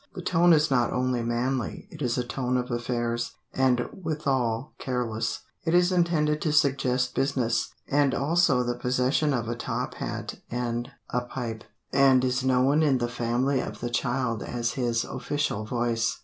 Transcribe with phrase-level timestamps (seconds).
[0.15, 5.41] The tone is not only manly; it is a tone of affairs, and withal careless;
[5.63, 10.89] it is intended to suggest business, and also the possession of a top hat and
[11.11, 16.17] a pipe, and is known in the family of the child as his "official voice."